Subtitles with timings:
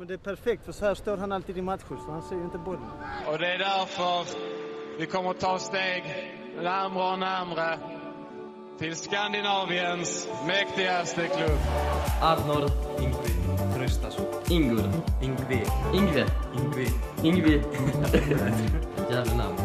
[0.00, 2.36] Men det är perfekt för så här står han alltid i matcher så han ser
[2.36, 2.90] ju inte bollen.
[3.26, 4.26] Och det är därför
[4.98, 6.04] vi kommer att ta steg
[6.62, 7.78] närmare och närmare
[8.78, 11.58] till Skandinaviens mäktigaste klubb.
[12.22, 13.34] Arnor Ingvi
[13.74, 14.26] Tröstason.
[14.48, 14.90] Ingur.
[15.22, 15.64] Ingvi.
[15.94, 16.26] Ingve.
[16.54, 16.88] Ingvi.
[17.22, 17.52] Ingvi.
[19.10, 19.56] Jävla namn.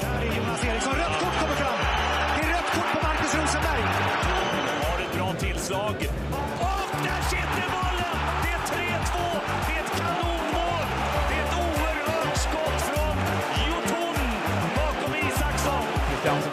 [0.00, 0.94] Där är Jonas Eriksson.
[0.94, 1.78] Rött kort kommer fram.
[2.36, 3.82] Det är rött kort på Marcus Rosenberg.
[4.82, 5.94] Har ett bra tillslag.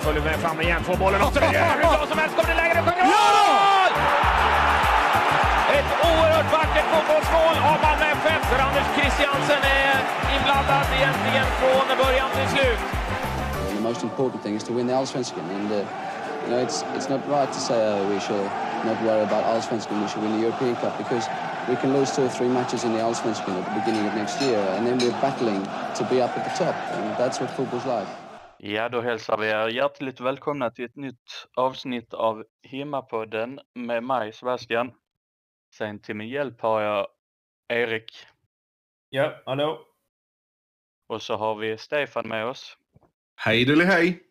[0.01, 2.35] Christiansen följer med fram igen, får bollen och så är hur bra som helst.
[2.35, 3.91] Kommer det läge, det sjunger mål!
[5.77, 9.97] Ett oerhört vackert fotbollsmål av Malmö FF där Anders Christiansen är
[10.35, 12.81] inblandad egentligen från början till slut.
[13.75, 17.09] The most important thing is to win the Allsvenskan, and uh, you know it's it's
[17.13, 18.47] not right to say uh, we should
[18.89, 20.01] not worry about Allsvenskan.
[20.03, 21.25] We should win the European Cup because
[21.70, 24.41] we can lose two or three matches in the Allsvenskan at the beginning of next
[24.41, 25.61] year, and then we're battling
[25.97, 28.07] to be up at the top, and that's what football's like.
[28.63, 34.34] Ja, då hälsar vi er hjärtligt välkomna till ett nytt avsnitt av Himmapodden med mig
[34.34, 34.91] Sebastian.
[35.73, 37.07] Sen till min hjälp har jag
[37.67, 38.27] Erik
[39.09, 39.87] Ja, hallå?
[41.07, 42.77] och så har vi Stefan med oss.
[43.35, 44.23] Hej Deli hej!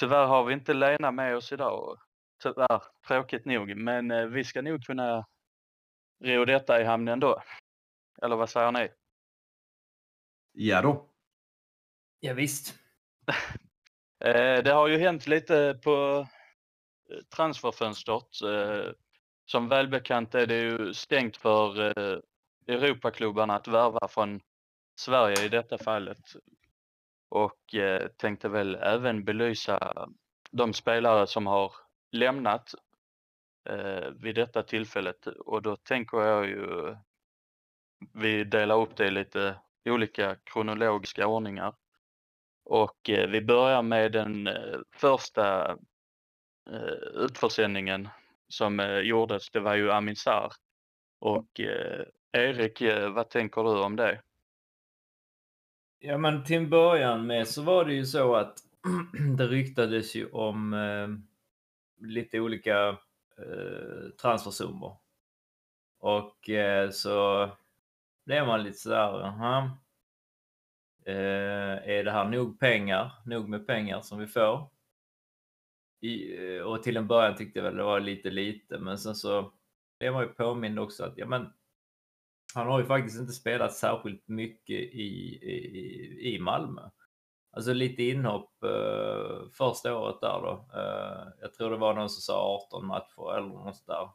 [0.00, 1.98] Tyvärr har vi inte Lena med oss idag.
[2.42, 3.76] Tyvärr, tråkigt nog.
[3.76, 5.26] Men eh, vi ska nog kunna
[6.24, 7.42] ro detta i hamn ändå.
[8.22, 8.88] Eller vad säger ni?
[10.52, 11.10] Ja då.
[12.20, 12.83] Ja, visst.
[14.24, 16.26] Eh, det har ju hänt lite på
[17.10, 18.42] eh, transferfönstret.
[18.42, 18.92] Eh,
[19.46, 21.78] som välbekant är det ju stängt för
[22.66, 24.40] Europaklubbarna att värva från
[24.96, 26.18] Sverige i detta fallet.
[27.28, 27.74] Och
[28.16, 30.06] tänkte väl även belysa
[30.50, 31.72] de spelare som har
[32.12, 32.74] lämnat
[34.12, 35.26] vid detta tillfället.
[35.26, 36.96] Och då tänker jag ju,
[38.12, 41.74] vi delar upp det i lite olika kronologiska ordningar.
[42.64, 45.70] Och eh, vi börjar med den eh, första
[46.70, 48.08] eh, utförsäljningen
[48.48, 49.50] som gjordes.
[49.50, 50.52] Det var ju Amin Sarr.
[51.18, 52.82] Och eh, Erik,
[53.14, 54.20] vad tänker du om det?
[55.98, 58.58] Ja, men till en början med så var det ju så att
[59.38, 61.08] det ryktades ju om eh,
[62.06, 62.88] lite olika
[63.38, 64.96] eh, transfersummor.
[65.98, 67.50] Och eh, så
[68.26, 69.70] blev man lite sådär, jaha.
[71.06, 74.70] Eh, är det här nog pengar, nog med pengar som vi får?
[76.00, 79.14] I, eh, och till en början tyckte jag väl det var lite lite, men sen
[79.14, 79.52] så
[79.98, 81.52] blev man ju påmind också att ja, men
[82.54, 86.82] han har ju faktiskt inte spelat särskilt mycket i, i, i Malmö.
[87.56, 90.68] Alltså lite inhopp eh, första året där då.
[90.74, 94.08] Eh, jag tror det var någon som sa 18 matcher eller något där.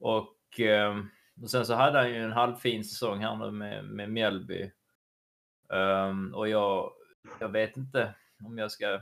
[0.00, 0.96] Och, eh,
[1.42, 4.70] och sen så hade han ju en halvfin säsong här nu med, med Mjällby.
[5.68, 6.92] Um, och jag,
[7.40, 8.14] jag vet inte
[8.44, 9.00] om jag ska...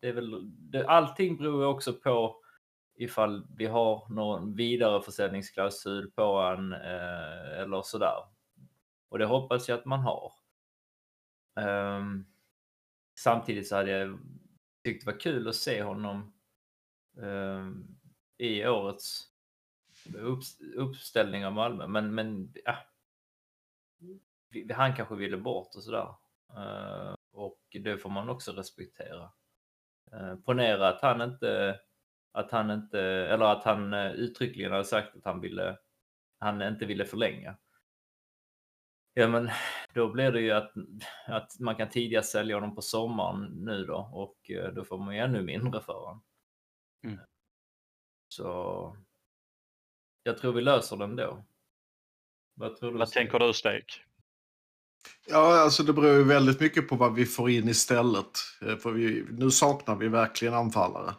[0.00, 2.42] Det är väl, det, allting beror ju också på
[2.98, 8.24] ifall vi har någon vidareförsäljningsklausul på en eh, eller sådär.
[9.08, 10.32] Och det hoppas jag att man har.
[11.60, 12.26] Um,
[13.18, 14.18] samtidigt så hade jag
[14.84, 16.32] tyckt det var kul att se honom
[17.16, 17.98] um,
[18.38, 19.24] i årets
[20.14, 20.40] upp,
[20.74, 21.86] uppställning av Malmö.
[21.86, 22.76] Men, men ja,
[24.74, 26.14] han kanske ville bort och sådär.
[26.56, 29.30] Uh, och det får man också respektera.
[30.14, 31.80] Uh, ponera att han inte
[32.32, 35.78] att han inte, eller att han eh, uttryckligen hade sagt att han ville,
[36.38, 37.56] han inte ville förlänga.
[39.14, 39.50] Ja men
[39.94, 40.72] då blir det ju att,
[41.26, 45.14] att man kan tidigast sälja honom på sommaren nu då och eh, då får man
[45.14, 46.22] ju ännu mindre för honom.
[47.04, 47.18] Mm.
[48.28, 48.96] Så
[50.22, 51.44] jag tror vi löser den då.
[52.54, 52.98] Vad tror du?
[52.98, 54.04] Vad tänker du Stek?
[55.26, 58.30] Ja, alltså det beror ju väldigt mycket på vad vi får in istället.
[58.62, 61.14] Eh, för vi, nu saknar vi verkligen anfallare.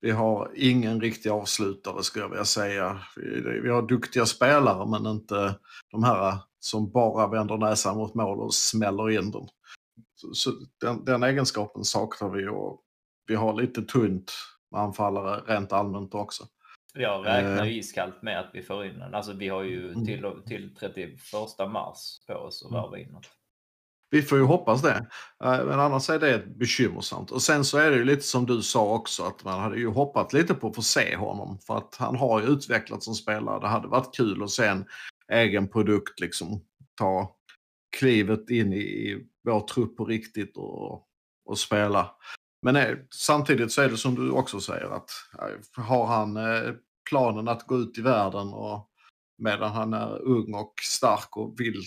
[0.00, 3.00] Vi har ingen riktig avslutare skulle jag vilja säga.
[3.16, 5.54] Vi, vi har duktiga spelare men inte
[5.90, 9.48] de här som bara vänder näsan mot mål och smäller in den.
[10.14, 12.82] Så, så den, den egenskapen saknar vi och
[13.26, 14.32] vi har lite tunt
[14.70, 16.44] med anfallare rent allmänt också.
[16.98, 17.64] Jag räknar Eh.
[17.72, 19.14] ju iskallt med att vi får in den.
[19.14, 20.06] Alltså vi har ju Mm.
[20.06, 22.82] till, till 31 mars på oss att Mm.
[22.82, 23.30] värva in något.
[24.10, 25.06] Vi får ju hoppas det.
[25.44, 27.30] Eh, Men annars är det bekymmersamt.
[27.30, 29.88] Och sen så är det ju lite som du sa också att man hade ju
[29.88, 31.58] hoppat lite på att få se honom.
[31.66, 33.60] För att han har ju utvecklats som spelare.
[33.60, 34.84] Det hade varit kul att se en
[35.32, 36.64] egen produkt liksom
[36.98, 37.36] ta
[37.96, 41.06] klivet in i, vår trupp på riktigt och,
[41.44, 42.10] och spela.
[42.62, 46.72] Men eh, samtidigt så är det som du också säger att eh, har han eh,
[47.08, 48.88] planen att gå ut i världen och
[49.38, 51.82] medan han är ung och stark och vill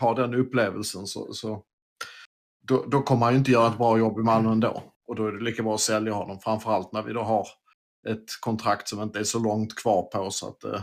[0.00, 1.64] ha den upplevelsen så, så
[2.68, 4.82] då, då kommer han ju inte göra ett bra jobb i Malmö ändå.
[5.06, 7.46] Och då är det lika bra att sälja honom, framförallt när vi då har
[8.08, 10.82] ett kontrakt som inte är så långt kvar på så att eh,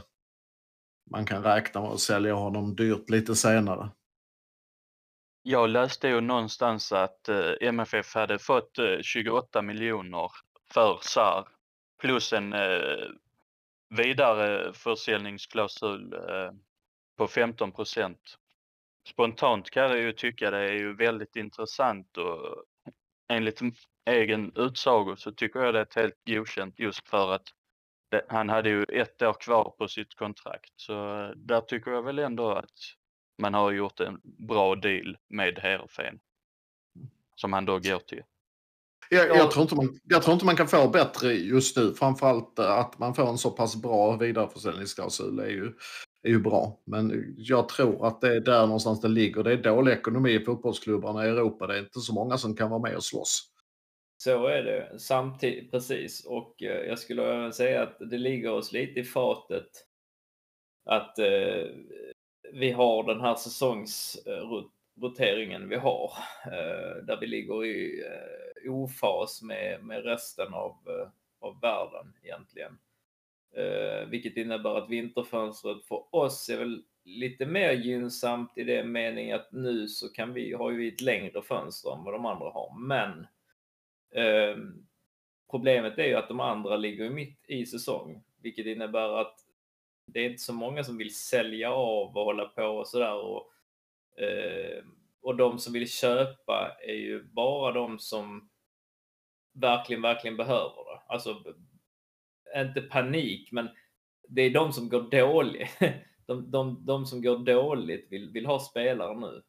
[1.11, 3.89] man kan räkna med att sälja honom dyrt lite senare.
[5.43, 10.31] Jag läste ju någonstans att eh, MFF hade fått eh, 28 miljoner
[10.73, 11.47] för SAR
[12.01, 13.09] plus en eh,
[13.91, 16.51] vidareförsäljningsklausul eh,
[17.17, 18.37] på 15 procent.
[19.07, 22.63] Spontant kan jag ju tycka det är ju väldigt intressant och
[23.29, 23.61] enligt
[24.05, 27.47] egen utsago så tycker jag det är ett helt godkänt just för att
[28.09, 30.73] det, han hade ju ett år kvar på sitt kontrakt.
[30.75, 32.79] Så eh, där tycker jag väl ändå att
[33.37, 36.19] man har gjort en bra deal med Heerenveen.
[37.35, 38.23] Som han då går till.
[39.13, 41.93] Jag, jag, tror inte man, jag tror inte man kan få bättre just nu.
[41.93, 45.73] Framförallt eh, att man får en så pass bra vidareförsäljningsklausul är ju,
[46.23, 46.81] är ju bra.
[46.85, 49.43] Men jag tror att det är där någonstans det ligger.
[49.43, 51.67] Det är dålig ekonomi i fotbollsklubbarna i Europa.
[51.67, 53.47] Det är inte så många som kan vara med och slåss.
[54.17, 56.25] Så är det samtidigt, precis.
[56.25, 59.69] Och eh, jag skulle även säga att det ligger oss lite i fatet
[60.85, 61.65] att eh,
[62.53, 66.11] vi har den här säsongsroteringen vi har.
[66.45, 71.09] Eh, där vi ligger i eh, ofas med, med resten av, eh,
[71.39, 72.77] av världen egentligen.
[73.55, 79.35] Eh, vilket innebär att vinterfönstret för oss är väl lite mer gynnsamt i det meningen
[79.35, 82.49] att nu så kan vi, har ju vi ett längre fönster än vad de andra
[82.49, 82.77] har.
[82.79, 83.27] Men
[84.11, 84.57] eh,
[85.51, 89.35] problemet är ju att de andra ligger mitt i säsong, vilket innebär att
[90.05, 93.15] det är inte så många som vill sälja av och hålla på och sådär.
[93.15, 93.51] Och,
[94.23, 94.83] eh,
[95.21, 98.49] och de som vill köpa är ju bara de som
[99.53, 101.01] verkligen, verkligen behöver det.
[101.07, 101.43] Alltså,
[102.55, 103.69] inte panik, men
[104.27, 105.69] det är de som går dåligt.
[106.25, 109.43] De, de, de som går dåligt vill, vill ha spelare nu.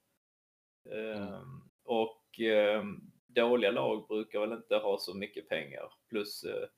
[0.91, 1.43] Eh,
[1.85, 2.85] och eh,
[3.27, 5.93] dåliga lag brukar väl inte ha så mycket pengar.
[6.09, 6.69] Plus eh,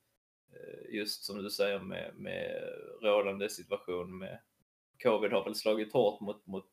[0.89, 2.61] just som du säger med, med
[3.01, 4.39] rådande situation med
[5.03, 6.69] covid har väl slagit hårt mot, mot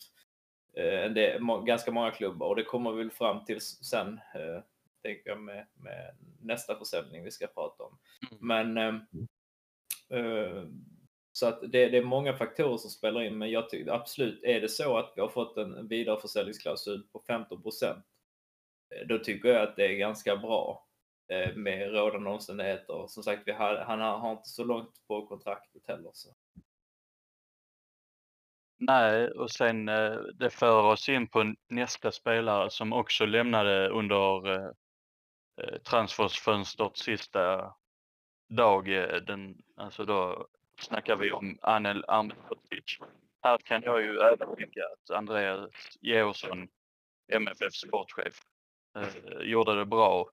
[0.76, 4.62] eh, ganska många klubbar och det kommer vi väl fram till sen, eh,
[5.02, 7.98] tänker jag, med, med nästa försäljning vi ska prata om.
[8.40, 8.94] Men eh,
[10.18, 10.64] eh,
[11.32, 14.60] så att det, det är många faktorer som spelar in, men jag tycker absolut, är
[14.60, 18.06] det så att vi har fått en vidareförsäljningsklausul på 15 procent,
[19.08, 20.88] då tycker jag att det är ganska bra
[21.32, 23.06] eh, med rådande omständigheter.
[23.08, 26.10] Som sagt, vi har, han har, har inte så långt på kontraktet heller.
[26.12, 26.34] Så.
[28.78, 34.50] Nej, och sen eh, det för oss in på nästa spelare som också lämnade under
[34.50, 34.70] eh, eh,
[35.62, 37.74] Eh, transfersfönstret sista
[38.48, 38.88] dag.
[38.88, 40.46] Eh, den, alltså då
[40.80, 42.98] snackar vi om Anel Ahmedhodzic.
[43.42, 45.70] Här kan jag ju även tycka att Andreas
[46.00, 46.68] Georgsson,
[47.32, 48.40] MFF sportchef,
[48.98, 50.26] eh, gjorde det bra.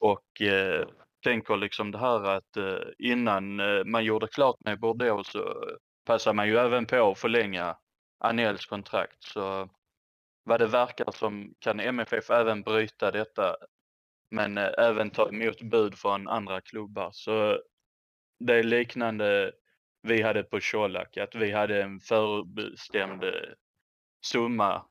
[0.00, 0.88] Och eh,
[1.22, 5.70] tänker liksom det här att eh, innan eh, man gjorde klart med Bordeaux så
[6.04, 7.76] passar man ju även på att förlänga
[8.18, 9.22] Anels kontrakt.
[9.22, 9.68] Så
[10.44, 13.56] vad det verkar som kan MFF även bryta detta
[14.30, 17.10] men eh, även ta emot bud från andra klubbar.
[17.12, 17.58] Så
[18.38, 19.52] det är liknande
[20.02, 23.30] vi hade på Colak, att vi hade en förbestämd eh,
[24.26, 24.86] summa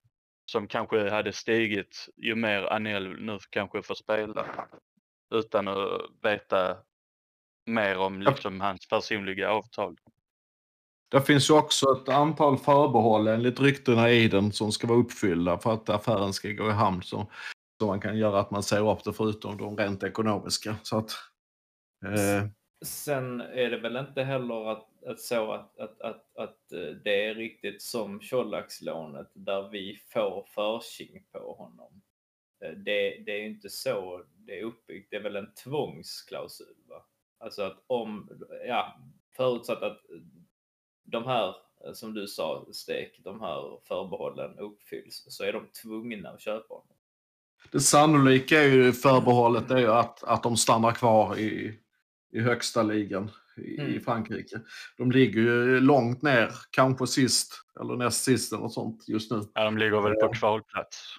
[0.46, 4.68] som kanske hade stigit ju mer Anel nu kanske får spela
[5.36, 6.78] utan att veta
[7.66, 9.98] mer om liksom hans personliga avtal.
[11.12, 15.58] Det finns ju också ett antal förbehåll enligt ryktena i den som ska vara uppfyllda
[15.58, 17.02] för att affären ska gå i hamn.
[17.04, 17.32] Så,
[17.84, 20.76] som man kan göra att man ser upp det förutom de rent ekonomiska.
[20.84, 21.12] Så att,
[22.06, 22.48] eh,
[22.86, 27.26] Sen är det väl inte heller att, att så att, att, att, att eh, det
[27.26, 32.02] är riktigt som Colakslånet där vi får försing på honom.
[32.64, 35.08] Eh, det, det är ju inte så det är uppbyggt.
[35.12, 36.76] Det är väl en tvångsklausul.
[36.90, 37.06] Va?
[37.38, 38.30] Alltså att om,
[38.68, 39.00] ja,
[39.36, 40.22] förutsatt att eh,
[41.04, 41.56] de här,
[41.94, 46.93] som du sa, Stek, de här förbehållen uppfylls, så är de tvungna att köpa honom
[47.72, 51.80] det sannolika är ju förbehållet är ju att, att de stannar kvar i,
[52.34, 54.02] i högsta ligan i, i Mm.
[54.02, 54.62] Frankrike.
[54.98, 59.42] De ligger ju långt ner, kanske sist eller näst sist eller något sånt just nu.
[59.54, 61.16] Ja, de ligger väl på kvalplats.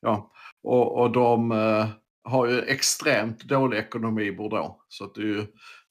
[0.00, 0.32] Ja,
[0.62, 1.86] och, och de eh,
[2.24, 4.84] har ju extremt dålig ekonomi i Bordeaux.
[4.88, 5.40] Så att det är ju,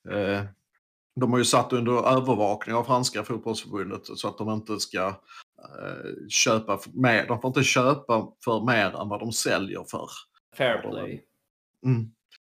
[0.10, 0.44] eh,
[1.16, 5.14] de har ju satt under övervakning av franska fotbollsförbundet så att de inte ska
[6.30, 7.28] köpa för mer.
[7.28, 10.10] De får inte köpa för mer än vad de säljer för.
[10.58, 11.26] Fair play.
[11.86, 12.12] Mm.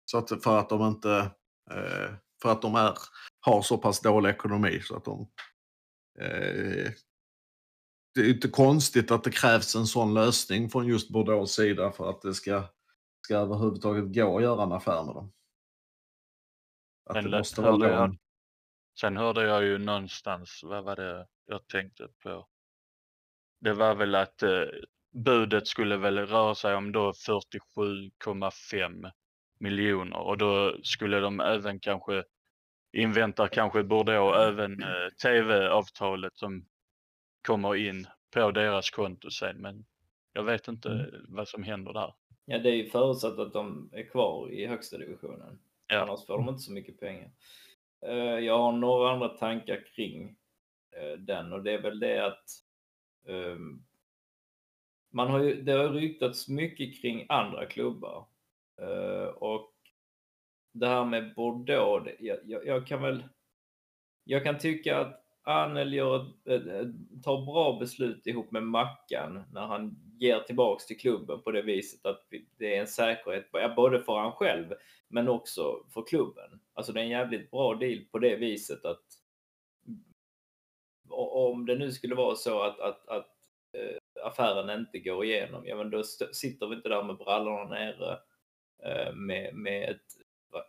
[0.05, 1.31] Så att, för att de inte
[1.71, 2.97] eh, för att de är,
[3.39, 5.27] har så pass dålig ekonomi så att de
[6.19, 6.91] Eh,
[8.15, 12.09] det är inte konstigt att det krävs en sån lösning från just Bordeaux sida för
[12.09, 12.63] att det ska,
[13.25, 15.31] ska överhuvudtaget gå att göra en affär med dem.
[17.05, 18.17] Att Sen, måste vara hörde jag,
[18.99, 22.47] sen hörde jag ju någonstans, vad var det jag tänkte på?
[23.59, 24.63] Det var väl att eh,
[25.13, 29.11] budet skulle väl röra sig om då 47,5
[29.59, 32.23] miljoner och då skulle de även kanske
[32.93, 36.65] invänta kanske Bordeaux även eh, tv-avtalet som
[37.47, 39.85] kommer in på deras konto sen men
[40.33, 41.25] jag vet inte Mm.
[41.29, 42.13] vad som händer där.
[42.45, 45.59] Ja, det är ju förutsatt att de är kvar i högsta divisionen.
[45.87, 45.99] Ja.
[46.01, 47.31] Annars får de inte så mycket pengar.
[48.07, 50.35] Eh, Jag har några andra tankar kring
[50.97, 52.43] eh, den och det är väl det att
[53.25, 53.83] Ehm,
[55.09, 58.25] man har ju, det har ryktats mycket kring andra klubbar.
[58.81, 59.71] Ehm, och
[60.71, 63.23] det här med Bordeaux, det, jag, jag, jag kan väl
[64.23, 69.97] jag kan tycka att Anel gör ett, tar bra beslut ihop med Mackan när han
[70.19, 72.27] ger tillbaks till klubben på det viset att
[72.57, 74.73] det är en säkerhet både för han själv
[75.07, 76.59] men också för klubben.
[76.73, 79.03] Alltså det är en jävligt bra deal på det viset att
[81.09, 83.27] om det nu skulle vara så att, att, att
[83.73, 88.19] eh, affären inte går igenom, ja men då sitter vi inte där med brallorna nere
[88.83, 90.05] eh, med, med ett,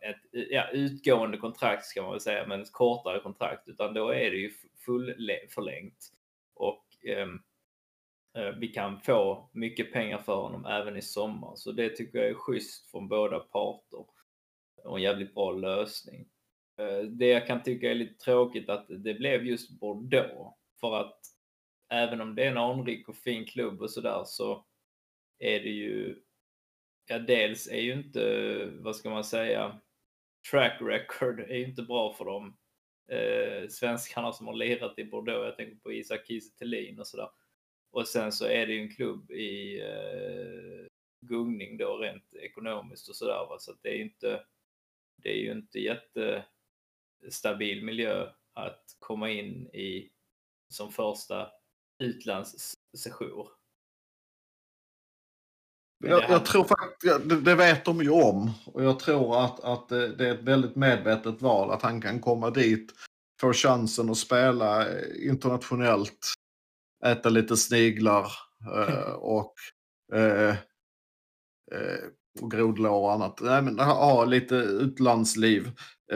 [0.01, 4.31] ett ja, utgående kontrakt ska man väl säga, men ett kortare kontrakt, utan då är
[4.31, 4.51] det ju
[4.85, 5.15] full
[5.49, 6.11] förlängt.
[6.53, 7.39] Och ehm,
[8.37, 11.55] eh, vi kan få mycket pengar för honom även i sommar.
[11.55, 14.05] Så det tycker jag är schysst från båda parter.
[14.83, 16.27] Och en jävligt bra lösning.
[16.77, 20.57] Eh, det jag kan tycka är lite tråkigt att det blev just Bordeaux.
[20.79, 21.19] För att
[21.89, 24.65] även om det är en anrik och fin klubb och sådär så
[25.39, 26.21] är det ju,
[27.05, 29.81] ja dels är ju inte, vad ska man säga,
[30.51, 32.57] track record är ju inte bra för dem.
[33.11, 37.29] Eh, svenskarna som har lirat i Bordeaux, jag tänker på Isak Kiese Thelin och sådär.
[37.91, 40.87] Och sen så är det ju en klubb i eh,
[41.21, 43.45] gungning då rent ekonomiskt och sådär.
[43.49, 43.55] Va?
[43.59, 44.43] Så att det är ju inte,
[45.23, 45.79] det är ju inte
[47.21, 50.09] jättestabil miljö att komma in i
[50.69, 51.47] som första
[51.99, 53.47] utlandssession.
[55.99, 58.51] Men Jag, jag tror faktiskt, det, det vet de ju om.
[58.65, 62.49] Och jag tror att, att det, är ett väldigt medvetet val att han kan komma
[62.49, 62.93] dit,
[63.41, 66.33] få chansen att spela eh, internationellt,
[67.05, 68.31] äta lite sniglar
[68.75, 69.53] eh, och,
[70.13, 70.55] eh,
[72.41, 73.41] och grodlår och annat.
[73.41, 75.71] Nej, men ha lite utlandsliv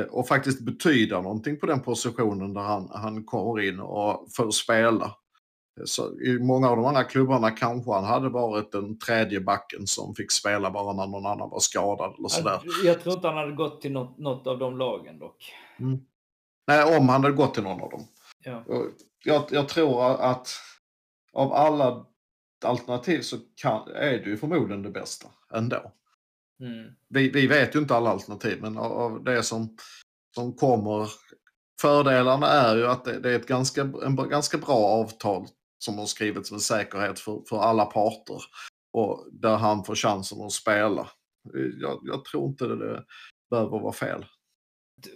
[0.10, 5.16] och faktiskt betyda någonting på den positionen där han, han kommer in och får spela.
[5.86, 10.16] Så I många av de andra klubbarna kanske han hade varit den tredje backen som
[10.16, 12.62] fick spela bara när någon annan var skadad eller sådär.
[12.84, 15.54] Jag, tror inte han hade gått till något, något av de lagen dock.
[16.68, 18.08] Nej, om han hade gått till någon av dem.
[18.44, 18.64] Ja.
[19.24, 20.50] Jag, jag tror att
[21.34, 22.06] av alla
[22.66, 25.92] alternativ så kan, är det ju förmodligen det bästa ändå.
[26.62, 26.94] Mm.
[27.10, 29.78] Vi, vi vet ju inte alla alternativ, men av, det som,
[30.36, 31.10] som kommer.
[31.82, 36.06] Fördelarna är ju att det, det är ett ganska, en ganska bra avtal som har
[36.06, 38.42] skrivits med säkerhet för, för alla parter.
[38.94, 41.08] Och där han får chansen att spela.
[41.82, 43.04] Jag, jag tror inte det, det
[43.50, 44.26] behöver vara fel.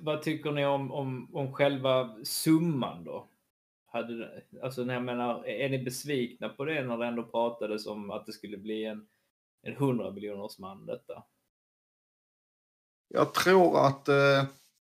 [0.01, 3.29] Vad tycker ni om, om, om själva summan då?
[3.85, 8.11] Hade, alltså, när jag menar, är ni besvikna på det när det ändå pratades om
[8.11, 9.07] att det skulle bli en,
[9.61, 11.23] en 100 miljoners man detta?
[13.15, 14.43] Jag tror att eh,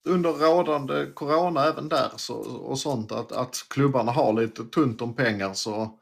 [0.07, 5.17] under rådande corona även där så, och sånt att, att klubbarna har lite tunt om
[5.17, 5.99] pengar så,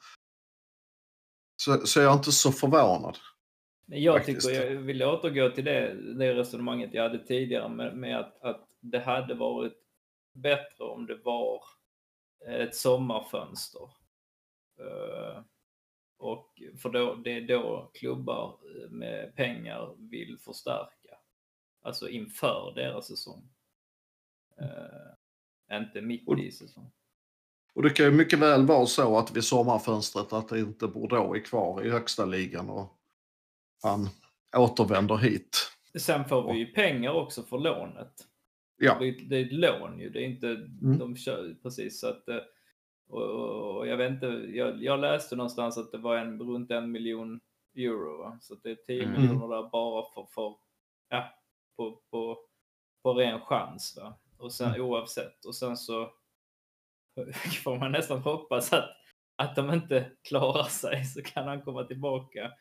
[1.56, 3.18] så, så är jag inte så förvånad.
[3.86, 4.48] Men jag Faktiskt.
[4.48, 8.68] tycker, jag vill återgå till det, det resonemanget jag hade tidigare med, med att, att
[8.80, 9.78] det hade varit
[10.32, 11.64] bättre om det var
[12.48, 13.90] ett sommarfönster.
[14.78, 15.42] Eh,
[16.18, 18.58] och för då, det är då klubbar
[18.90, 21.01] med pengar vill förstärka.
[21.82, 23.48] Alltså inför deras säsong.
[24.60, 26.90] Eh, inte mitt Och- i säsong.
[27.74, 31.38] Och det kan ju mycket väl vara så att vid sommarfönstret att det inte Bordeaux
[31.38, 32.98] är kvar i högsta ligan och
[33.82, 34.08] han
[34.56, 35.56] återvänder hit.
[35.98, 38.12] Sen får vi ju pengar också för lånet.
[38.76, 38.96] Ja.
[39.00, 40.98] Det, är, det är ett lån ju, det är inte, Mm.
[40.98, 42.38] de kör precis så att eh,
[43.08, 43.22] och,
[43.76, 47.40] och, jag vet inte, jag, jag läste någonstans att det var en, runt en miljon
[47.76, 48.18] euro.
[48.18, 48.38] Va?
[48.40, 49.20] Så det är 10 Mm.
[49.20, 50.54] miljoner där bara för, för
[51.08, 51.24] ja,
[51.76, 52.38] på, på,
[53.02, 53.96] på ren chans.
[53.96, 54.18] Va?
[54.38, 54.80] Och sen Mm.
[54.80, 55.44] oavsett.
[55.44, 56.10] Och sen så
[57.64, 58.90] får man nästan hoppas att,
[59.36, 62.52] att de inte klarar sig så kan han komma tillbaka.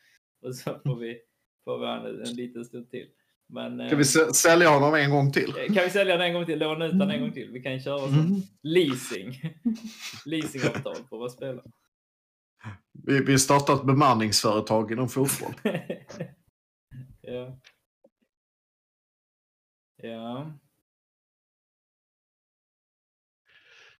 [0.46, 1.20] Och så får vi,
[1.64, 3.08] får vi en, en liten stund till.
[3.46, 5.52] Men, Kan vi eh, sä- sälja honom en gång till?
[5.52, 6.58] kan vi sälja den en gång till?
[6.58, 7.50] Låna ut den en gång till?
[7.52, 8.40] Vi kan köra som Mm.
[8.62, 9.40] leasing.
[10.26, 11.70] Leasingavtal på våra spelare.
[12.92, 15.52] Vi, vi startar ett bemanningsföretag inom fotboll.
[17.20, 17.58] ja.
[20.02, 20.52] Ja.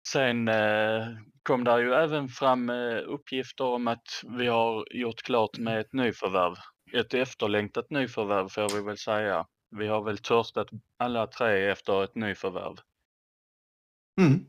[0.08, 1.06] Sen eh,
[1.42, 5.92] kom där ju även fram eh, uppgifter om att vi har gjort klart med ett
[5.92, 6.54] nyförvärv.
[6.94, 9.46] Ett efterlängtat nyförvärv får vi väl säga.
[9.70, 10.68] Vi har väl törstat
[10.98, 12.76] alla tre efter ett nyförvärv.
[14.20, 14.46] Mm.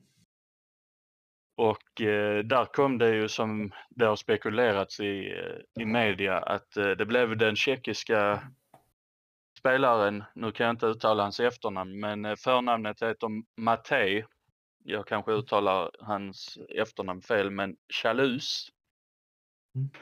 [1.57, 6.77] Och eh, där kom det ju som det har spekulerats i, eh, i media att
[6.77, 8.43] eh, det blev den tjeckiska
[9.63, 14.25] spelaren, nu kan jag inte uttala hans efternamn, men eh, förnamnet heter Matej.
[14.84, 18.70] Jag kanske uttalar hans efternamn fel, men Chalus.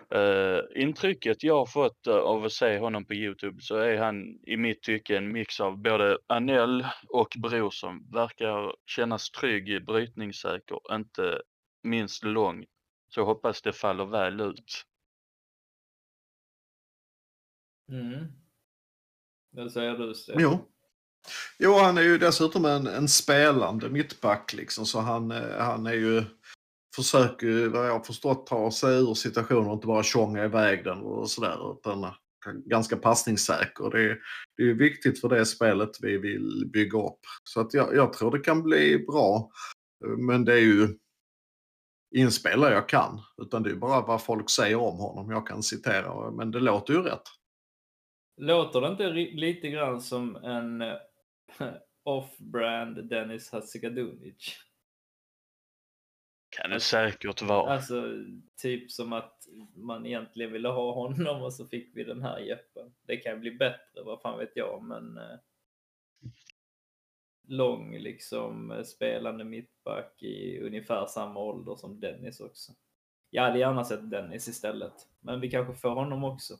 [0.09, 4.39] Eh, intrycket jag har fått eh, av att se honom på Youtube så är han
[4.43, 8.11] i mitt tycke en mix av både Anel och Brorsson.
[8.11, 11.41] Verkar kännas trygg, brytningssäker, inte
[11.83, 12.65] minst lång.
[13.09, 14.83] Så hoppas det faller väl ut.
[17.91, 18.40] Mm.
[19.51, 20.41] Vad säger du Stefan?
[20.41, 20.67] Jo.
[21.59, 25.93] Jo, han är ju dessutom en, en spelande mittback liksom, så han, eh, han är
[25.93, 26.23] ju
[26.95, 30.83] försöker ju, vad jag har förstått, ta sig ur situationer och inte bara tjonga iväg
[30.83, 32.13] den och sådär, utan
[32.65, 33.89] ganska passningssäker.
[33.91, 34.19] Det är,
[34.57, 37.19] det är ju viktigt för det spelet vi vill bygga upp.
[37.43, 39.51] Så att jag, jag tror det kan bli bra.
[40.17, 40.97] Men det är ju
[42.15, 46.31] inspelare jag kan, utan det är bara vad folk säger om honom jag kan citera,
[46.31, 47.23] men det låter ju rätt.
[48.41, 50.97] Låter det inte lite grann som en eh,
[52.03, 54.57] off-brand Dennis Hadzikadunic?
[56.49, 57.73] Kan det säkert vara.
[57.73, 58.03] Alltså,
[58.61, 62.93] typ som att man egentligen ville ha honom och så fick vi den här Jeppen.
[63.01, 65.39] Det kan bli bättre, vad fan vet jag, men eh,
[67.47, 72.71] lång liksom eh, spelande mittback i ungefär samma ålder som Dennis också.
[73.29, 76.53] Jag hade gärna sett Dennis istället, men vi kanske får honom också.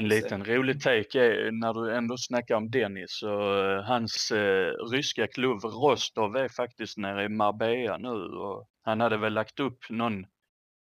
[0.00, 4.72] En liten rolig take är när du ändå snackar om Dennis så eh, hans eh,
[4.92, 8.08] ryska klubb Rostov är faktiskt nere i Marbella nu
[8.38, 10.26] och han hade väl lagt upp någon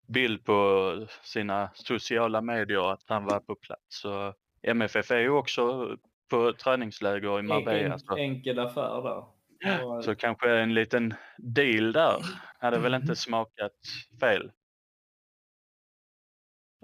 [0.08, 3.82] bild på sina sociala medier att han var på plats.
[3.88, 5.96] Så MFF är ju också
[6.30, 7.94] på träningsläger i En, Marbella.
[7.94, 9.86] en, Så, enkel affär där.
[9.86, 12.18] Och, så kanske en liten deal där
[12.60, 13.80] hade väl inte smakat
[14.20, 14.52] fel.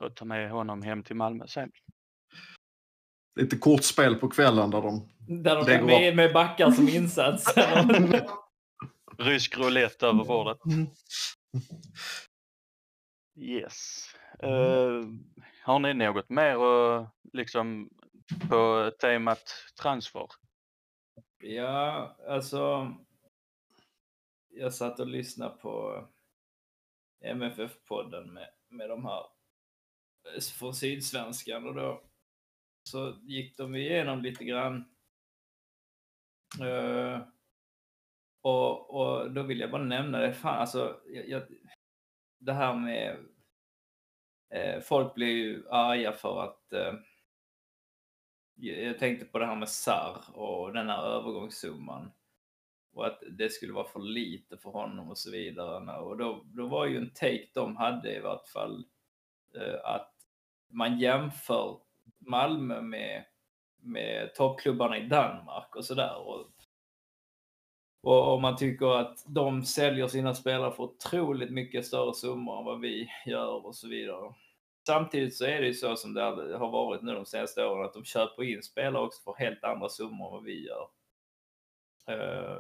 [0.01, 1.71] Och ta med honom hem till Malmö sen.
[3.35, 7.53] Lite kortspel på kvällen där de där de är med, med backar som insats.
[9.17, 10.57] Rysk roulette över bordet.
[13.35, 14.05] Yes.
[14.39, 15.03] Eh,
[15.63, 17.89] har ni något mer uh, liksom
[18.49, 19.43] på temat
[19.81, 20.27] transfer?
[21.43, 22.93] Ja, alltså.
[24.49, 26.05] Jag satt och lyssnade på
[27.25, 29.23] MFF-podden med, med de här
[30.35, 32.08] eh, från Sydsvenskan och då
[32.83, 34.85] så gick de igenom lite grann.
[36.61, 37.21] Uh,
[38.41, 41.43] och, och då vill jag bara nämna det, fan alltså, jag, jag,
[42.39, 43.17] det här med
[44.49, 46.93] eh, folk blir ju arga för att eh,
[48.55, 52.11] jag jag tänkte på det här med SAR och den här övergångssumman.
[52.93, 55.99] Och att det skulle vara för lite för honom och så vidare.
[55.99, 58.85] Och då, då var ju en take de hade i vart fall
[59.55, 60.13] eh, att
[60.67, 61.79] man jämför
[62.17, 63.25] Malmö med,
[63.81, 66.17] med toppklubbarna i Danmark och sådär.
[66.17, 66.47] Och,
[68.03, 72.65] och om man tycker att de säljer sina spelare för otroligt mycket större summor än
[72.65, 74.33] vad vi gör och så vidare.
[74.87, 76.21] Samtidigt så är det ju så som det
[76.57, 79.89] har varit nu de senaste åren att de köper in spelare också för helt andra
[79.89, 80.89] summor än vad vi gör.
[82.07, 82.57] Eh,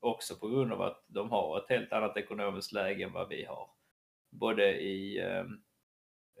[0.00, 3.44] också på grund av att de har ett helt annat ekonomiskt läge än vad vi
[3.44, 3.70] har.
[4.30, 5.44] Både i, eh,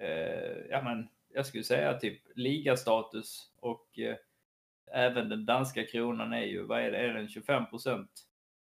[0.08, 4.16] eh, ja men jag skulle säga typ ligastatus och eh,
[4.92, 8.06] även den danska kronan är ju, vad är det, är den 25%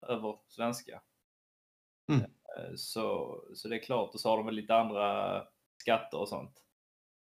[0.07, 1.01] över svenska?
[2.09, 2.21] Mm.
[2.21, 5.43] Eh, Så, så det är klart, och så har de väl lite andra
[5.77, 6.63] skatter och sånt.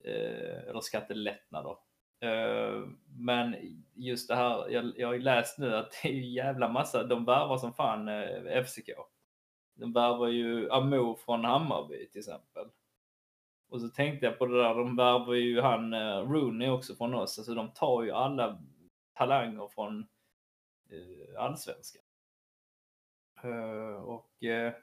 [0.03, 1.75] Eh, eller skattelättnader.
[2.19, 2.87] Eh,
[3.19, 3.55] men
[3.93, 7.03] just det här, jag, jag har ju läst nu att det är ju jävla massa,
[7.03, 8.89] de värvar som fan eh, FCK.
[9.75, 12.65] De värvar ju Amo från Hammarby till exempel.
[13.73, 17.13] Och så tänkte jag på det där, de värvar ju han eh, Rooney också från
[17.13, 17.39] oss.
[17.39, 18.61] Alltså de tar ju alla
[19.13, 19.99] talanger från
[20.89, 22.01] eh, allsvenskan.
[23.43, 24.73] Eh, och eh,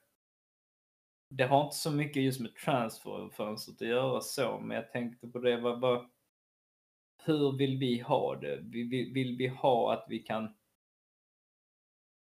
[1.29, 5.38] det har inte så mycket just med transferfönstret att göra så, men jag tänkte på
[5.38, 6.11] det, vad, vad,
[7.24, 8.57] hur vill vi ha det?
[8.57, 10.55] Vill, vill, vill vi ha att vi kan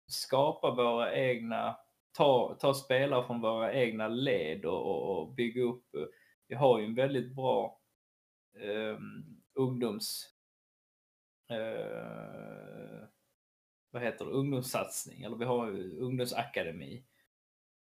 [0.07, 1.77] skapa våra egna,
[2.11, 5.95] ta, ta spelare från våra egna led och, och, och bygga upp.
[5.95, 6.05] Eh,
[6.47, 7.79] vi har ju en väldigt bra
[8.55, 8.97] eh,
[9.53, 10.29] ungdoms
[11.49, 13.07] eh,
[13.91, 17.03] vad heter det, ungdomssatsning eller vi har ju ungdomsakademi.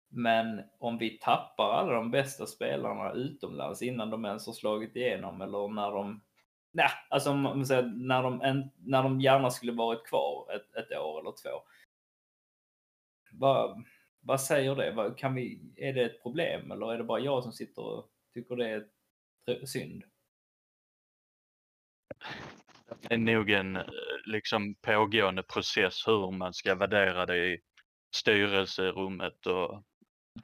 [0.10, 5.42] Men om vi tappar alla de bästa spelarna utomlands innan de ens har slagit igenom
[5.42, 6.22] eller när de
[6.72, 10.76] Nej, alltså om man säger, när, de, en, när de gärna skulle varit kvar ett,
[10.76, 11.64] ett år eller två.
[13.32, 13.86] Vad,
[14.20, 14.92] vad säger det?
[14.92, 18.10] Vad, kan vi, är det ett problem eller är det bara jag som sitter och
[18.38, 18.88] tycker det
[19.46, 20.04] är synd?
[23.02, 23.84] Det är nog en eh,
[24.26, 27.60] liksom pågående process hur man ska värdera det i
[28.16, 29.84] styrelserummet och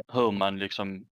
[0.07, 1.07] hur man liksom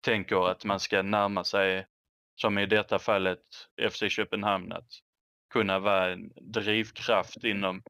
[0.00, 1.86] tänker att man ska närma sig,
[2.34, 3.44] som i detta fallet
[3.90, 4.90] FC Köpenhamn, att
[5.52, 7.82] kunna vara en drivkraft inom,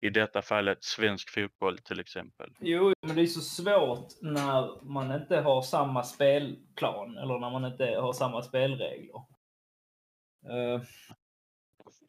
[0.00, 2.54] i detta fallet, svensk fotboll till exempel.
[2.60, 7.64] Jo, men det är så svårt när man inte har samma spelplan eller när man
[7.64, 9.24] inte har samma spelregler.
[10.50, 10.82] Uh,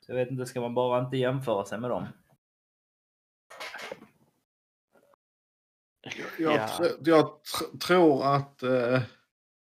[0.07, 2.07] jag vet inte, ska man bara inte jämföra sig med dem?
[6.37, 6.69] Jag, Ja.
[7.05, 9.01] jag tr- tror att eh,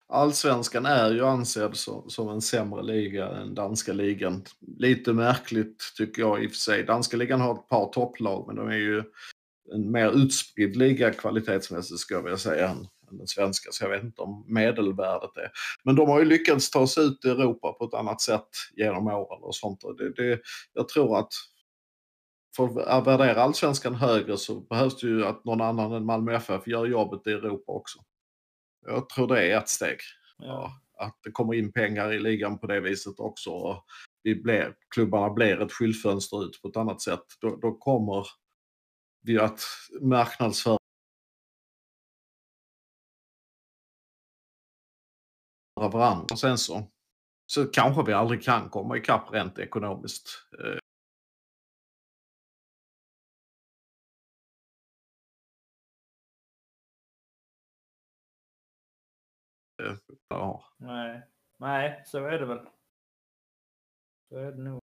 [0.08, 4.44] allsvenskan är ju ansedd som, som en sämre liga än danska ligan.
[4.78, 6.82] Lite märkligt tycker jag i och för sig.
[6.82, 9.02] Danska ligan har ett par topplag men de är ju
[9.74, 13.70] en mer utspridd liga kvalitetsmässigt ska jag vilja säga än, än den svenska.
[13.72, 15.50] Så jag vet inte om medelvärdet är.
[15.84, 19.06] Men de har ju lyckats ta sig ut i Europa på ett annat sätt genom
[19.06, 19.84] åren och sånt.
[19.84, 20.40] Och det, det,
[20.74, 21.32] jag tror att
[22.56, 26.66] för att värdera allsvenskan högre så behövs det ju att någon annan än Malmö FF
[26.66, 27.98] gör jobbet i Europa också.
[28.88, 29.98] Jag tror det är ett steg.
[30.38, 33.50] Ja, att det kommer in pengar i ligan på det viset också.
[33.50, 33.84] Och
[34.22, 37.24] vi blir, klubbarna blir ett skyltfönster ut på ett annat sätt.
[37.40, 38.26] Då, då kommer
[39.22, 39.60] vi att
[40.00, 40.78] marknadsföra
[45.74, 46.26] varandra.
[46.32, 46.90] Och sen så,
[47.46, 50.28] så kanske vi aldrig kan komma ikapp rent ekonomiskt.
[60.30, 60.60] Eh.
[60.76, 61.22] Nej.
[61.56, 62.68] Nej, så är det väl.
[64.28, 64.87] Så är det nog.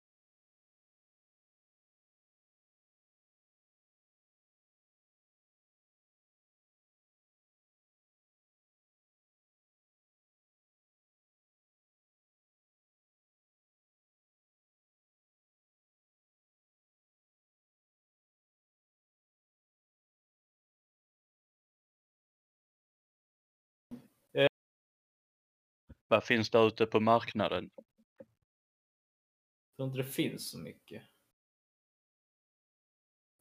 [26.11, 27.71] Vad finns där ute på marknaden?
[28.17, 31.03] Jag tror inte det finns så mycket.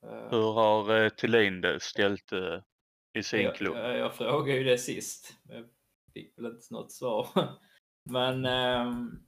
[0.06, 2.62] Eh, Hur har eh, Thelin det ställt eh,
[3.14, 3.78] i sin jag, klubb?
[3.78, 5.38] jag, jag frågade ju det sist.
[5.44, 5.70] Jag
[6.14, 7.28] fick väl inte något svar.
[8.04, 8.46] Men...
[8.46, 9.28] ehm,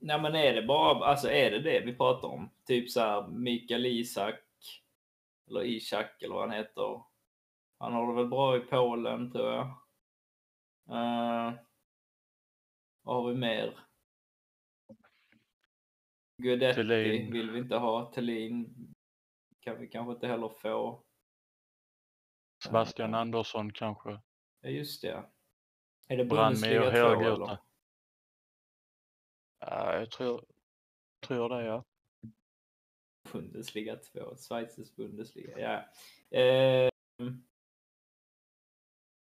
[0.00, 2.50] nej men är det bara, alltså är det det vi pratar om?
[2.66, 4.40] Typ så här Mikael Isak.
[5.50, 7.02] Eller Ishak eller vad han heter.
[7.78, 9.85] Han har det väl bra i Polen tror jag.
[10.88, 11.54] Uh,
[13.02, 13.86] vad har vi mer?
[16.42, 17.32] Guidetti Thelin.
[17.32, 18.12] vill vi inte ha.
[18.12, 18.74] Thelin
[19.60, 21.02] kan vi kanske inte heller få.
[22.64, 24.20] Sebastian Andersson kanske?
[24.60, 25.30] Ja, just det.
[26.08, 27.44] Är det Brann Bundesliga med 2 och hög eller?
[27.44, 27.58] ute.
[29.58, 30.44] Ja, jag tror,
[31.20, 31.84] tror det ja.
[33.32, 35.58] Bundesliga 2, Schweizers Bundesliga.
[35.58, 36.38] Ja.
[36.38, 36.90] Eh,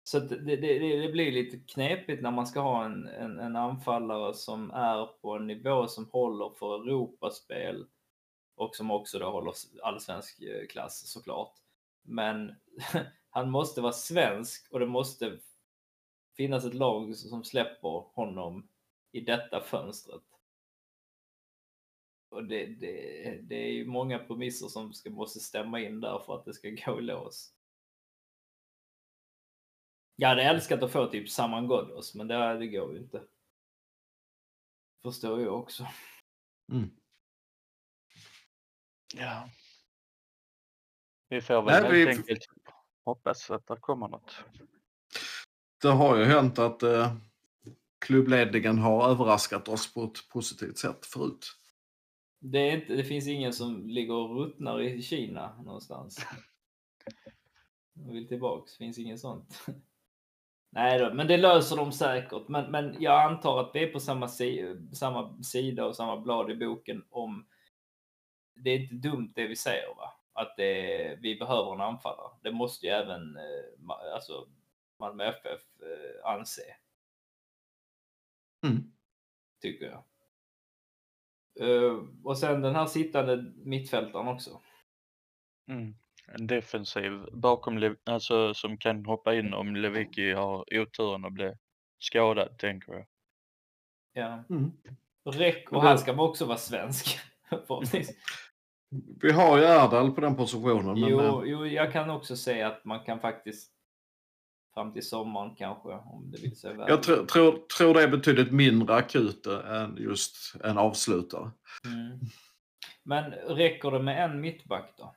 [0.08, 4.34] så det, det, det, blir lite knepigt när man ska ha en, en, en anfallare
[4.34, 7.86] som är på en nivå som håller för Europaspel
[8.56, 11.54] och som också då håller allsvensk eh, klass såklart.
[12.02, 12.56] Men
[13.30, 15.40] han måste vara svensk och det måste
[16.38, 18.70] finnas ett lag som släpper honom
[19.12, 20.24] i detta fönstret.
[22.30, 22.92] Och det, det,
[23.42, 26.70] det är ju många premisser som ska, måste stämma in där för att det ska
[26.86, 27.57] gå i lås.
[30.20, 33.24] Jag hade älskat att få typ Saman Ghoddos, men det, det går ju inte.
[35.04, 35.88] Förstår jag också.
[36.72, 36.90] Mm.
[39.16, 39.50] Ja.
[41.30, 42.48] Vi får väl Nej, helt vi- enkelt
[43.06, 44.36] hoppas att det kommer något.
[45.82, 47.16] Det har ju hänt att eh,
[48.00, 51.46] klubbledningen har överraskat oss på ett positivt sätt förut.
[52.40, 56.26] Det, är inte, det finns ingen som ligger och ruttnar i Kina någonstans.
[57.94, 59.64] Jag vill tillbaks, finns inget sånt.
[60.70, 62.48] Nej då, men det löser de säkert.
[62.48, 66.52] Men, men jag antar att vi är på samma, si samma sida och samma blad
[66.52, 67.48] i boken om
[68.56, 70.14] det är inte dumt det vi säger va?
[70.34, 72.32] Att det, vi behöver en anfallare.
[72.42, 74.48] Det måste ju även eh, alltså,
[75.00, 76.76] Malmö FF eh, anse.
[78.66, 78.94] Mm.
[79.62, 80.04] Tycker jag.
[81.60, 84.62] Eh, och sen den här sittande mittfältaren också.
[85.68, 85.96] Mm.
[86.28, 91.54] En defensiv bakom, Le- alltså som kan hoppa in om Lewicki har oturen att bli
[92.00, 93.06] skadad, tänker jag.
[94.14, 94.44] Ja.
[94.50, 94.72] Mm.
[95.26, 97.20] Räck, Men och han ska också vara svensk.
[97.50, 98.12] förhoppningsvis.
[99.22, 101.00] Vi har ju Erdal på den positionen.
[101.00, 103.72] Men, jo, eh, jo, jag kan också säga att man kan faktiskt
[104.74, 106.90] fram till sommaren kanske, om det vill sig väl.
[106.90, 111.52] jag tr tror, tror det är betydligt mindre akut än just en avslutare.
[111.86, 112.20] Mm.
[113.04, 115.16] Men räcker det med en mittback då?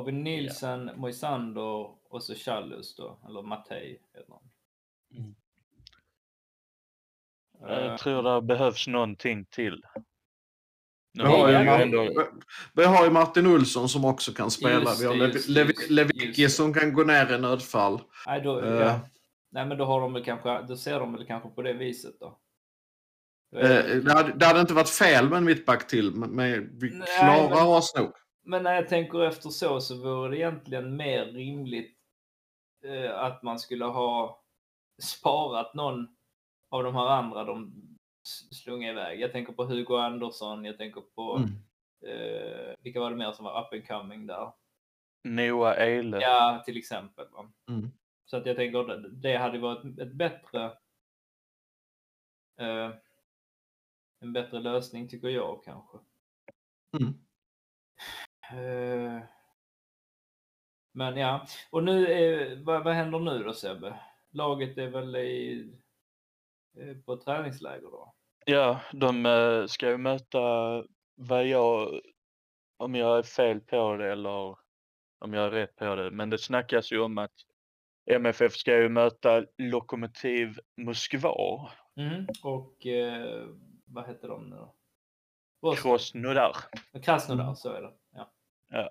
[0.00, 4.50] Vi Nilsen, Moisander och så Challus då, eller Mattei heter han.
[5.18, 5.34] Mm.
[7.68, 9.82] Eh, Jag tror det behövs någonting till.
[11.14, 12.28] Vi har, ju vi Mar- ändå...
[12.74, 14.80] vi- har ju Martin Olsson som också kan spela.
[14.80, 18.00] Just vi har Lev Lev Lewicki som kan gå ner i nödfall.
[18.26, 18.74] Nej, då, Eh.
[18.74, 19.00] ja.
[19.50, 22.14] Nej, men då har de väl kanske, då ser de väl kanske på det viset
[22.20, 22.38] då.
[23.56, 26.78] Är det- det, hade, det hade inte varit fel med en mittback till, men, men
[26.78, 28.12] vi Nej, klarar men- oss nog.
[28.44, 31.98] Men när jag tänker efter så, så vore det egentligen mer rimligt
[32.84, 34.42] eh, att man skulle ha
[35.02, 36.16] sparat någon
[36.68, 37.72] av de här andra de
[38.50, 39.20] slunga iväg.
[39.20, 41.50] Jag tänker på Hugo Andersson, jag tänker på Mm.
[42.06, 44.52] eh, vilka var det mer som var up and coming där?
[45.24, 46.20] Noah Ehle.
[46.20, 47.26] Ja, till exempel.
[47.32, 47.52] Va?
[47.68, 47.90] Mm.
[48.24, 50.64] Så att jag tänker att det hade varit ett bättre
[52.60, 52.90] eh,
[54.20, 55.98] en bättre lösning tycker jag kanske.
[57.00, 57.14] Mm.
[58.52, 59.22] Eh,
[60.94, 64.00] Men ja, och nu är, vad, vad händer nu då Sebbe?
[64.30, 65.72] Laget är väl i,
[66.78, 68.14] eh, på träningsläger då?
[68.46, 70.38] Ja, de eh, ska ju möta
[71.14, 72.00] vad jag,
[72.76, 74.56] om jag är fel på det eller
[75.18, 77.34] om jag är rätt på det, men det snackas ju om att
[78.10, 82.26] MFF ska ju möta Lokomotiv Moskva, Mm.
[82.42, 83.48] Och eh,
[83.84, 84.56] vad heter de nu
[85.60, 85.74] då?
[85.74, 86.56] Krasnodar.
[87.02, 87.92] Krasnodar, så är det.
[88.72, 88.90] Ja.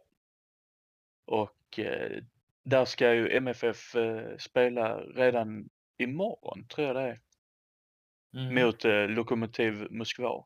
[1.25, 2.23] Och eh,
[2.63, 7.21] där ska ju MFF eh, spela redan imorgon, tror jag det är,
[8.33, 8.55] Mm.
[8.65, 10.45] mot eh, Lokomotiv Moskva.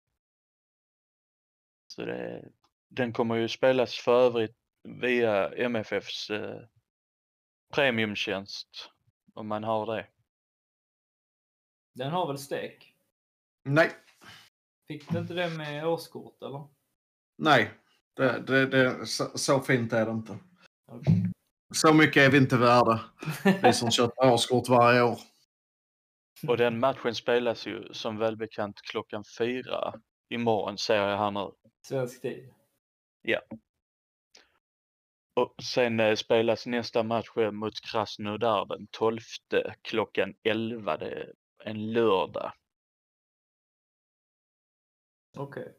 [1.87, 2.51] Så det,
[2.87, 6.61] den kommer ju spelas för övrigt via MFFs eh,
[7.73, 8.91] premiumtjänst,
[9.33, 10.07] om man har det.
[11.93, 12.95] Den har väl stek?
[13.63, 13.91] Nej,
[14.87, 16.67] Fick du inte det med årskort eller?
[17.37, 17.71] nej.
[18.15, 20.37] Det, det, det, så, så fint är det inte.
[20.91, 21.31] Okej.
[21.73, 22.99] Så mycket är vi inte värda,
[23.63, 25.17] vi som köper årskort varje år.
[26.47, 29.93] Och den matchen spelas ju som välbekant klockan fyra
[30.29, 31.51] imorgon ser jag här nu.
[31.87, 32.49] Svensk tid.
[35.35, 39.19] Och sen eh, spelas nästa match eh, mot Krasnodar den 12
[39.81, 40.97] klockan 11.
[40.97, 42.53] Det är en lördag.
[45.37, 45.75] Okej.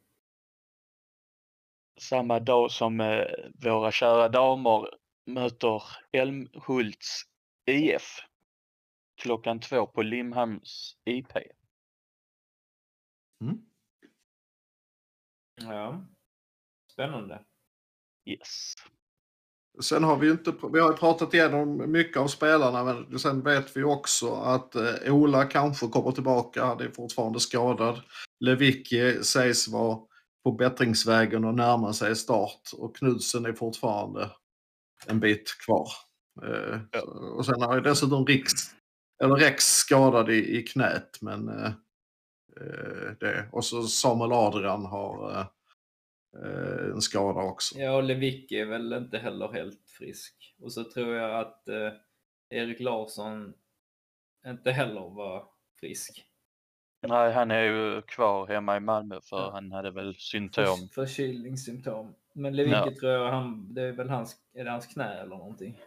[2.01, 3.25] Samma dag som eh,
[3.65, 4.89] våra kära damer
[5.27, 5.83] möter
[6.13, 7.23] Älmhults
[7.71, 8.19] IF.
[9.23, 11.33] Klockan två på Limhamns IP.
[13.45, 13.59] Mm.
[15.63, 16.07] Ja.
[16.93, 17.45] Spännande.
[18.25, 18.75] Yes.
[19.83, 23.77] Sen har vi ju inte, vi har pratat igenom mycket av spelarna, men sen vet
[23.77, 28.03] vi också att eh, Ola kanske kommer tillbaka, han är fortfarande skadad.
[28.41, 29.99] Lewicki sägs vara
[30.47, 34.31] på bättringsvägen och närma sig start och Knudsen är fortfarande
[35.07, 35.89] en bit kvar.
[36.43, 37.01] Eh, Ja.
[37.01, 38.53] så- Och sen har ju dessutom Riks,
[39.23, 41.73] eller Rex skadad i, i knät, men eh,
[42.61, 43.49] eh, det.
[43.53, 45.47] Och så Samuel Adrian har
[46.95, 47.79] en skada också.
[47.79, 50.55] Ja, och Lewicki är väl inte heller helt frisk.
[50.61, 51.93] Och så tror jag att eh,
[52.51, 53.53] Erik Larsson
[54.47, 55.49] inte heller var
[55.81, 56.25] frisk.
[57.09, 59.51] Nej, han är ju kvar hemma i Malmö för Ja.
[59.51, 60.65] han hade väl symptom.
[60.65, 62.15] För, förkylningssymptom.
[62.33, 62.95] Men Lewicki Ja.
[63.01, 65.79] tror jag, han, det är väl hans, är det hans knä eller någonting.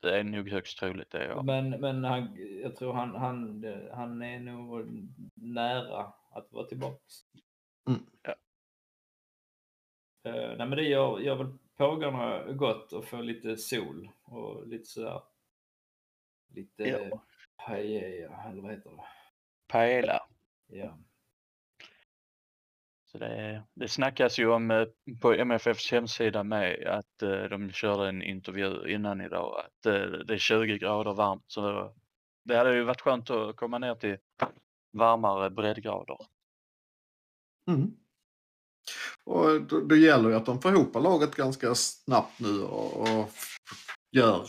[0.00, 1.42] Det är nog högst troligt det, ja.
[1.42, 4.86] Men, men han, jag tror han, han, han är nog
[5.34, 7.14] nära att vara tillbaks.
[7.88, 8.00] Mm.
[8.22, 8.34] Ja.
[10.24, 14.84] Eh, nej men det gör, gör väl pågarna gott och få lite sol och lite
[14.84, 15.22] sådär.
[16.54, 17.22] Lite Ja.
[17.66, 19.02] paella, eller vad heter det?
[19.68, 20.20] Paella.
[20.66, 20.98] Ja.
[23.12, 24.84] Så det, det snackas ju om eh,
[25.20, 30.34] på MFFs hemsida med att eh, de körde en intervju innan idag att eh, det
[30.34, 31.44] är 20 grader varmt.
[31.46, 31.94] Så
[32.44, 34.16] det hade ju varit skönt att komma ner till
[34.92, 36.18] varmare breddgrader.
[37.68, 37.96] Mm.
[39.24, 43.30] Och då, då gäller det att de får ihop laget ganska snabbt nu och, och
[44.10, 44.46] gör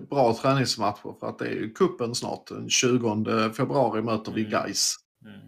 [0.00, 2.46] bra träningsmatcher för att det är ju kuppen snart.
[2.46, 4.50] Den 20 februari möter vi Mm.
[4.50, 4.94] Gais.
[5.24, 5.40] Mm.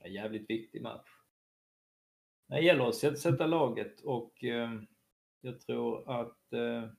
[0.00, 1.08] En jävligt viktig match.
[2.48, 4.80] Det gäller att sätta, sätta laget och eh,
[5.40, 6.90] jag tror att eh,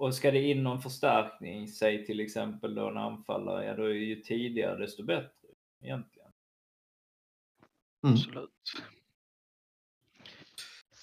[0.00, 3.94] och ska det in någon förstärkning, säg till exempel då en anfallare, ja då är
[3.94, 5.48] ju tidigare desto bättre
[5.80, 6.32] egentligen.
[8.04, 8.14] Mm.
[8.14, 8.50] Absolut.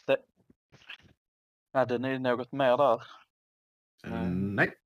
[0.05, 0.17] Det...
[1.77, 3.03] Hade ni något mer där?
[4.05, 4.77] Mm, nej.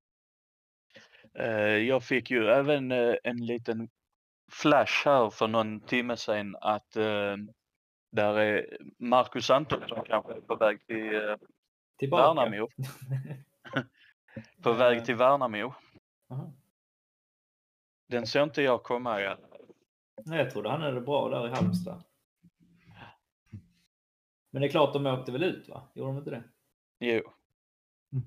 [1.33, 2.91] Eh, Jag fick ju även
[3.23, 3.89] en liten
[4.51, 6.91] flash här för någon timme sedan att
[8.11, 11.37] där är Marcus Antonsson kanske är på väg till
[11.97, 12.23] Tillbaka.
[12.23, 12.67] Värnamo.
[14.63, 15.73] på väg till Värnamo.
[16.29, 16.53] Aha.
[18.07, 19.37] Den såg inte jag komma fall.
[20.25, 22.03] Nej, jag trodde han hade bra där i Halmstad.
[24.51, 25.91] Men det är klart, de åkte väl ut va?
[25.93, 26.43] Gjorde de inte det?
[27.03, 27.21] Jo.
[28.13, 28.25] Mm.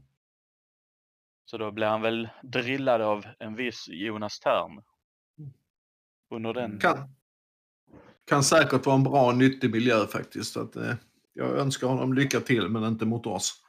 [1.44, 4.82] Så då blir han väl drillad av en viss Jonas Tern.
[6.30, 6.78] Under den.
[6.78, 7.14] Kan,
[8.24, 10.52] kan säkert vara en bra och nyttig miljö faktiskt.
[10.52, 10.94] Så Att, eh,
[11.32, 13.64] jag önskar honom lycka till men inte mot oss.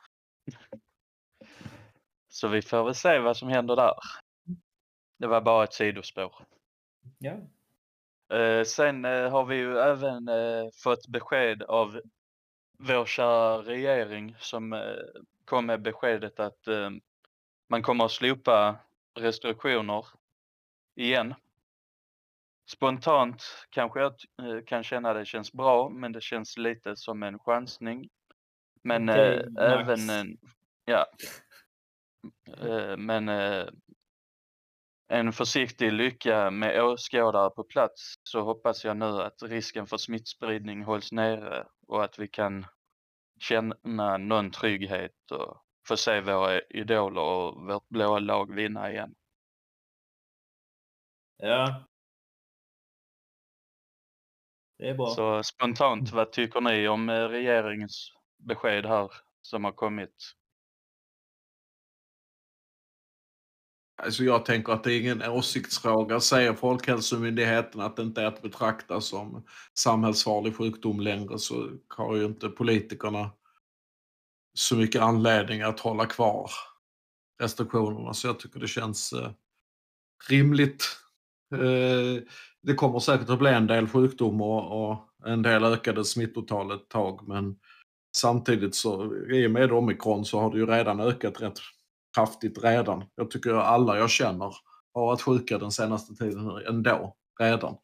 [2.30, 3.94] Så vi får väl se vad som händer där.
[5.18, 6.36] Det var bara ett sidospår.
[7.18, 7.34] Ja.
[8.38, 12.02] Eh, sen eh, har vi ju även eh, fått besked av
[12.78, 14.96] vår kära regering som eh,
[15.46, 16.90] kom med beskedet att eh,
[17.68, 18.78] man kommer att slopa
[19.16, 20.06] restriktioner
[20.96, 21.34] igen.
[22.68, 27.40] Spontant kanske jag eh, kan känna det känns bra, men det känns lite som en
[27.40, 28.10] chansning.
[28.82, 29.20] Men Max.
[29.60, 30.38] även en,
[30.86, 31.06] ja.
[32.98, 33.30] Men
[35.08, 40.84] en försiktig lycka med åskådare på plats så hoppas jag nu att risken för smittspridning
[40.84, 42.66] hålls nere och att vi kan
[43.40, 49.16] känna någon trygghet och få se våra idoler och vårt blåa lag vinna igen.
[51.38, 51.84] Ja.
[54.78, 55.08] Det är bra.
[55.08, 60.16] Så spontant, vad tycker ni om eh, regeringens besked här som har kommit?
[63.98, 66.20] Alltså jag tänker att det är ingen åsiktsfråga.
[66.20, 72.26] Säger Folkhälsomyndigheten att det inte är att betrakta som samhällsfarlig sjukdom längre så har ju
[72.26, 73.32] inte politikerna
[74.54, 76.52] så mycket anledning att hålla kvar
[77.42, 78.14] restriktionerna.
[78.14, 79.32] Så jag tycker det känns eh,
[80.30, 80.84] rimligt.
[81.54, 82.24] Eh,
[82.62, 86.90] det kommer säkert att bli en del sjukdomar och, och en del ökade smittotal ett
[86.90, 87.56] tag men
[88.16, 91.60] samtidigt så i och med omikron så har det ju redan ökat rätt
[92.16, 93.04] kraftigt redan.
[93.16, 94.56] Jag tycker alla jag känner
[94.94, 97.78] har varit sjuka den senaste tiden ändå, redan.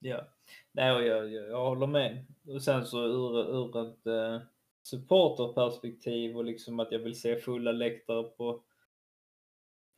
[0.00, 0.28] Ja.
[0.72, 2.26] Nej, och jag, jag, jag håller med.
[2.46, 4.46] Och sen så ur, ur ett eh,
[4.82, 8.62] supporterperspektiv och liksom att jag vill se fulla läktare på,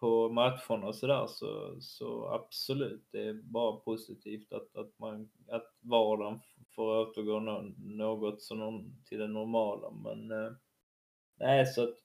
[0.01, 5.77] på matcherna och sådär så, så absolut, det är bara positivt att, att, man, att
[5.81, 6.41] vardagen
[6.75, 9.91] får återgå no, något så någon, till det normala.
[9.91, 10.53] Men eh,
[11.39, 11.97] nej, så att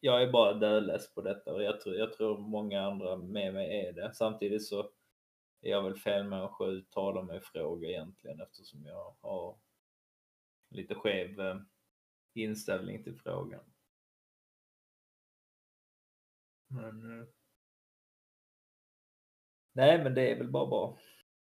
[0.00, 3.86] jag är bara dödless på detta och jag tror, jag tror många andra med mig
[3.86, 4.14] är det.
[4.14, 4.80] Samtidigt så
[5.60, 9.58] är jag väl fel människa att uttala mig i fråga egentligen eftersom jag har
[10.70, 11.56] lite skev eh,
[12.34, 13.64] inställning till frågan.
[16.68, 17.26] Men, eh,
[19.72, 20.98] nej, men det är väl bara bra.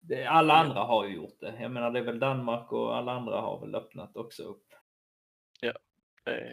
[0.00, 1.60] Det, alla andra har ju gjort det.
[1.60, 4.74] Jag menar, det är väl Danmark och alla andra har väl öppnat också upp.
[5.60, 5.72] Ja.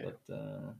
[0.06, 0.70] Att, eh,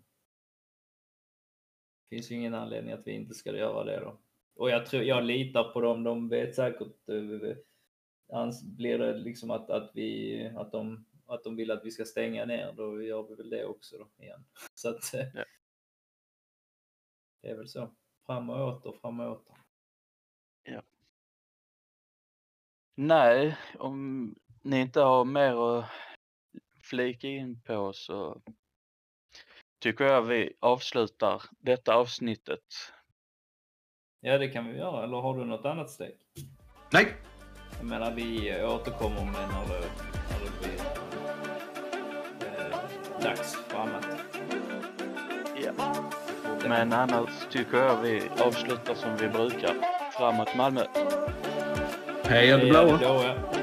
[2.10, 4.20] finns ju ingen anledning att vi inte ska göra det då.
[4.54, 6.02] Och jag tror, jag litar på dem.
[6.02, 11.70] De vet säkert, eh, blir det liksom att, att vi, att de, att de vill
[11.70, 14.44] att vi ska stänga ner, då gör vi väl det också då igen.
[14.74, 15.44] Så att eh, Ja.
[17.42, 17.94] det är väl så.
[18.26, 19.56] Fram och åter, fram och åter.
[22.94, 25.84] nej, om ni inte har mer att
[26.82, 28.42] flika in på så
[29.80, 32.64] tycker jag vi avslutar detta avsnittet.
[34.20, 35.04] Ja, det kan vi göra.
[35.04, 36.14] Eller har du något annat steg?
[36.92, 37.06] Nej,
[37.78, 39.84] Jag menar, vi återkommer med när det,
[40.30, 40.80] när det blir
[42.48, 44.06] eh, dags för annat.
[45.64, 45.72] Ja.
[46.68, 49.74] Men annars tycker jag vi avslutar som vi brukar.
[50.12, 50.84] Framåt Malmö!
[52.24, 52.98] Heja det blåa.
[52.98, 53.59] blåa.